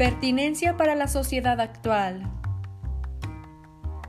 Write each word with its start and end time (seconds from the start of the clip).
Pertinencia 0.00 0.78
para 0.78 0.94
la 0.94 1.08
sociedad 1.08 1.60
actual. 1.60 2.22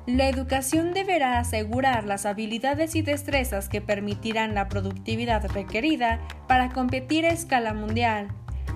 La 0.05 0.29
educación 0.29 0.94
deberá 0.94 1.38
asegurar 1.38 2.05
las 2.05 2.25
habilidades 2.25 2.96
y 2.96 3.02
destrezas 3.02 3.68
que 3.68 3.82
permitirán 3.82 4.55
la 4.55 4.70
productividad 4.70 5.46
requerida 5.52 6.21
para 6.48 6.70
competir 6.70 7.25
a 7.25 7.32
escala 7.32 7.73
mundial, 7.73 8.30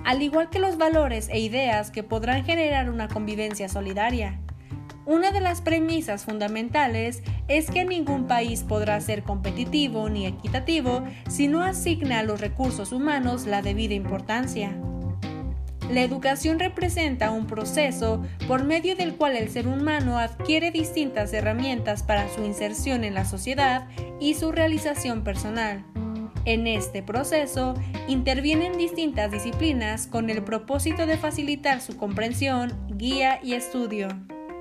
al 0.04 0.20
igual 0.20 0.50
que 0.50 0.58
los 0.58 0.76
valores 0.76 1.30
e 1.30 1.38
ideas 1.38 1.90
que 1.90 2.02
podrán 2.02 2.44
generar 2.44 2.90
una 2.90 3.08
convivencia 3.08 3.70
solidaria. 3.70 4.38
Una 5.06 5.30
de 5.30 5.40
las 5.40 5.62
premisas 5.62 6.26
fundamentales 6.26 7.22
es 7.48 7.70
que 7.70 7.86
ningún 7.86 8.26
país 8.26 8.62
podrá 8.62 9.00
ser 9.00 9.22
competitivo 9.22 10.10
ni 10.10 10.26
equitativo 10.26 11.02
si 11.30 11.48
no 11.48 11.62
asigna 11.62 12.18
a 12.18 12.24
los 12.24 12.42
recursos 12.42 12.92
humanos 12.92 13.46
la 13.46 13.62
debida 13.62 13.94
importancia. 13.94 14.76
La 15.90 16.02
educación 16.02 16.58
representa 16.58 17.30
un 17.30 17.46
proceso 17.46 18.24
por 18.48 18.64
medio 18.64 18.96
del 18.96 19.14
cual 19.14 19.36
el 19.36 19.48
ser 19.48 19.68
humano 19.68 20.18
adquiere 20.18 20.72
distintas 20.72 21.32
herramientas 21.32 22.02
para 22.02 22.28
su 22.28 22.44
inserción 22.44 23.04
en 23.04 23.14
la 23.14 23.24
sociedad 23.24 23.86
y 24.18 24.34
su 24.34 24.50
realización 24.50 25.22
personal. 25.22 25.84
En 26.44 26.66
este 26.66 27.02
proceso 27.02 27.74
intervienen 28.08 28.76
distintas 28.76 29.30
disciplinas 29.30 30.08
con 30.08 30.28
el 30.28 30.42
propósito 30.42 31.06
de 31.06 31.16
facilitar 31.16 31.80
su 31.80 31.96
comprensión, 31.96 32.72
guía 32.88 33.38
y 33.42 33.54
estudio. 33.54 34.08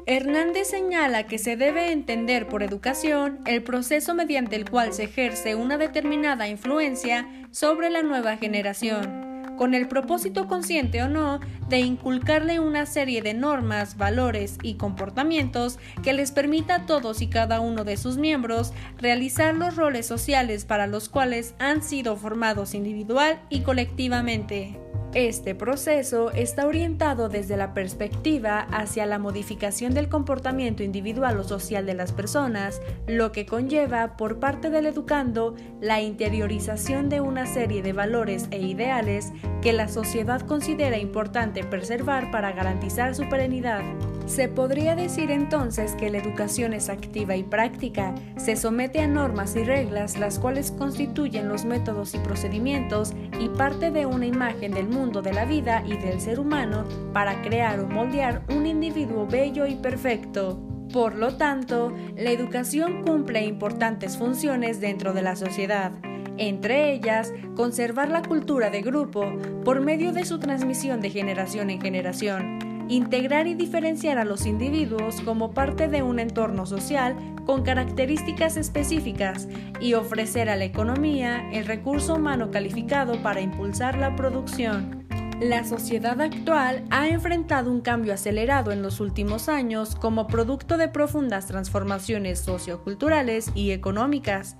Hernández 0.07 0.67
señala 0.67 1.23
que 1.23 1.39
se 1.39 1.57
debe 1.57 1.91
entender 1.91 2.47
por 2.47 2.61
educación 2.61 3.39
el 3.47 3.63
proceso 3.63 4.13
mediante 4.13 4.55
el 4.55 4.69
cual 4.69 4.93
se 4.93 5.05
ejerce 5.05 5.55
una 5.55 5.79
determinada 5.79 6.47
influencia 6.47 7.27
sobre 7.49 7.89
la 7.89 8.03
nueva 8.03 8.37
generación 8.37 9.24
con 9.57 9.73
el 9.73 9.87
propósito 9.87 10.47
consciente 10.47 11.01
o 11.03 11.09
no 11.09 11.39
de 11.69 11.79
inculcarle 11.79 12.59
una 12.59 12.85
serie 12.85 13.21
de 13.21 13.33
normas, 13.33 13.97
valores 13.97 14.57
y 14.61 14.75
comportamientos 14.75 15.79
que 16.03 16.13
les 16.13 16.31
permita 16.31 16.75
a 16.75 16.85
todos 16.85 17.21
y 17.21 17.27
cada 17.27 17.59
uno 17.59 17.83
de 17.83 17.97
sus 17.97 18.17
miembros 18.17 18.73
realizar 18.97 19.55
los 19.55 19.75
roles 19.75 20.05
sociales 20.05 20.65
para 20.65 20.87
los 20.87 21.09
cuales 21.09 21.55
han 21.59 21.81
sido 21.81 22.15
formados 22.15 22.73
individual 22.73 23.41
y 23.49 23.61
colectivamente. 23.61 24.79
Este 25.15 25.55
proceso 25.55 26.29
está 26.31 26.67
orientado 26.67 27.29
desde 27.29 27.55
la 27.55 27.73
perspectiva 27.73 28.59
hacia 28.59 29.05
la 29.05 29.17
modificación 29.17 29.93
del 29.93 30.09
comportamiento 30.09 30.83
individual 30.83 31.39
o 31.39 31.45
social 31.45 31.85
de 31.85 31.93
las 31.93 32.11
personas, 32.11 32.81
lo 33.07 33.31
que 33.31 33.45
conlleva 33.45 34.17
por 34.17 34.41
parte 34.41 34.69
del 34.69 34.87
educando 34.87 35.55
la 35.79 36.01
interiorización 36.01 37.07
de 37.07 37.21
una 37.21 37.45
serie 37.45 37.81
de 37.81 37.93
valores 37.93 38.47
e 38.51 38.59
ideales 38.59 39.31
que 39.61 39.71
la 39.71 39.87
sociedad 39.87 40.41
considera 40.41 40.97
importante 40.97 41.63
preservar 41.63 42.29
para 42.29 42.51
garantizar 42.51 43.15
su 43.15 43.29
perenidad. 43.29 43.83
Se 44.25 44.49
podría 44.49 44.95
decir 44.95 45.29
entonces 45.29 45.93
que 45.93 46.09
la 46.09 46.17
educación 46.17 46.73
es 46.73 46.89
activa 46.89 47.35
y 47.35 47.43
práctica, 47.43 48.15
se 48.37 48.55
somete 48.55 48.99
a 48.99 49.07
normas 49.07 49.55
y 49.55 49.63
reglas 49.63 50.17
las 50.17 50.39
cuales 50.39 50.71
constituyen 50.71 51.47
los 51.47 51.63
métodos 51.63 52.15
y 52.15 52.17
procedimientos 52.17 53.13
y 53.39 53.49
parte 53.49 53.91
de 53.91 54.07
una 54.07 54.25
imagen 54.25 54.71
del 54.71 54.89
mundo 54.89 55.04
de 55.11 55.33
la 55.33 55.45
vida 55.45 55.83
y 55.85 55.97
del 55.97 56.19
ser 56.19 56.39
humano 56.39 56.83
para 57.13 57.41
crear 57.41 57.79
o 57.79 57.87
moldear 57.87 58.41
un 58.49 58.65
individuo 58.65 59.27
bello 59.27 59.67
y 59.67 59.75
perfecto. 59.75 60.59
Por 60.91 61.15
lo 61.15 61.37
tanto, 61.37 61.91
la 62.17 62.31
educación 62.31 63.03
cumple 63.03 63.45
importantes 63.45 64.17
funciones 64.17 64.81
dentro 64.81 65.13
de 65.13 65.21
la 65.21 65.35
sociedad, 65.35 65.91
entre 66.37 66.93
ellas 66.93 67.33
conservar 67.55 68.09
la 68.09 68.23
cultura 68.23 68.69
de 68.69 68.81
grupo 68.81 69.31
por 69.63 69.79
medio 69.79 70.11
de 70.11 70.25
su 70.25 70.39
transmisión 70.39 71.01
de 71.01 71.11
generación 71.11 71.69
en 71.69 71.81
generación, 71.81 72.85
integrar 72.89 73.47
y 73.47 73.53
diferenciar 73.53 74.17
a 74.17 74.25
los 74.25 74.45
individuos 74.45 75.21
como 75.21 75.51
parte 75.51 75.87
de 75.87 76.03
un 76.03 76.19
entorno 76.19 76.65
social 76.65 77.15
con 77.45 77.63
características 77.63 78.57
específicas 78.57 79.47
y 79.79 79.93
ofrecer 79.93 80.49
a 80.49 80.55
la 80.55 80.65
economía 80.65 81.49
el 81.51 81.65
recurso 81.65 82.15
humano 82.15 82.51
calificado 82.51 83.21
para 83.21 83.41
impulsar 83.41 83.97
la 83.97 84.15
producción. 84.15 85.05
La 85.41 85.65
sociedad 85.65 86.21
actual 86.21 86.85
ha 86.91 87.07
enfrentado 87.09 87.71
un 87.71 87.81
cambio 87.81 88.13
acelerado 88.13 88.71
en 88.71 88.81
los 88.81 88.99
últimos 88.99 89.49
años 89.49 89.95
como 89.95 90.27
producto 90.27 90.77
de 90.77 90.87
profundas 90.87 91.47
transformaciones 91.47 92.39
socioculturales 92.39 93.51
y 93.53 93.71
económicas, 93.71 94.55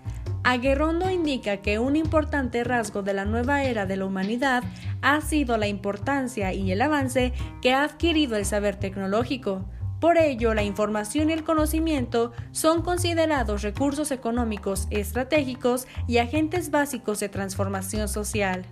Aguerrondo 0.46 1.10
indica 1.10 1.58
que 1.58 1.80
un 1.80 1.96
importante 1.96 2.64
rasgo 2.64 3.02
de 3.02 3.16
la 3.16 3.26
nueva 3.26 3.64
era 3.64 3.88
de 3.88 3.98
la 3.98 4.06
humanidad 4.06 4.64
ha 5.02 5.20
sido 5.22 5.58
la 5.58 5.68
importancia 5.68 6.54
y 6.54 6.72
el 6.72 6.84
avance 6.84 7.34
que 7.64 7.74
ha 7.74 7.84
adquirido 7.84 8.38
el 8.38 8.46
saber 8.46 8.76
tecnológico. 8.76 9.66
Por 10.00 10.18
ello, 10.18 10.54
la 10.54 10.64
información 10.64 11.30
y 11.30 11.34
el 11.34 11.44
conocimiento 11.44 12.32
son 12.52 12.82
considerados 12.82 13.62
recursos 13.62 14.12
económicos 14.12 14.88
estratégicos 14.92 15.88
y 16.08 16.18
agentes 16.18 16.70
básicos 16.70 17.20
de 17.20 17.30
transformación 17.30 18.08
social. 18.08 18.66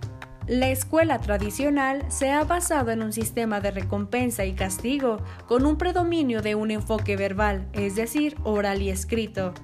La 0.46 0.68
escuela 0.68 1.20
tradicional 1.20 2.04
se 2.08 2.30
ha 2.30 2.44
basado 2.44 2.90
en 2.90 3.02
un 3.02 3.14
sistema 3.14 3.60
de 3.60 3.70
recompensa 3.70 4.44
y 4.44 4.52
castigo, 4.52 5.16
con 5.46 5.64
un 5.64 5.78
predominio 5.78 6.42
de 6.42 6.54
un 6.54 6.70
enfoque 6.70 7.16
verbal, 7.16 7.66
es 7.72 7.96
decir, 7.96 8.36
oral 8.44 8.82
y 8.82 8.90
escrito. 8.90 9.54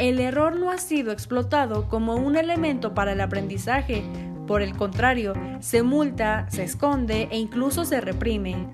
El 0.00 0.18
error 0.18 0.56
no 0.56 0.72
ha 0.72 0.78
sido 0.78 1.12
explotado 1.12 1.88
como 1.88 2.16
un 2.16 2.36
elemento 2.36 2.92
para 2.92 3.12
el 3.12 3.20
aprendizaje, 3.20 4.02
por 4.46 4.62
el 4.62 4.76
contrario, 4.76 5.34
se 5.60 5.82
multa, 5.82 6.46
se 6.50 6.62
esconde 6.64 7.28
e 7.30 7.38
incluso 7.38 7.84
se 7.84 8.00
reprime. 8.00 8.68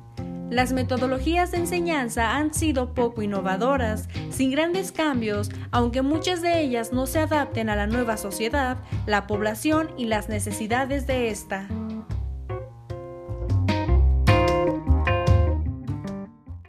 Las 0.52 0.74
metodologías 0.74 1.50
de 1.50 1.56
enseñanza 1.56 2.36
han 2.36 2.52
sido 2.52 2.92
poco 2.92 3.22
innovadoras, 3.22 4.10
sin 4.28 4.50
grandes 4.50 4.92
cambios, 4.92 5.48
aunque 5.70 6.02
muchas 6.02 6.42
de 6.42 6.60
ellas 6.60 6.92
no 6.92 7.06
se 7.06 7.20
adapten 7.20 7.70
a 7.70 7.74
la 7.74 7.86
nueva 7.86 8.18
sociedad, 8.18 8.76
la 9.06 9.26
población 9.26 9.92
y 9.96 10.04
las 10.04 10.28
necesidades 10.28 11.06
de 11.06 11.30
esta. 11.30 11.68